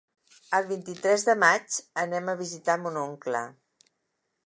[0.59, 3.45] El vint-i-tres de maig anem a visitar mon oncle.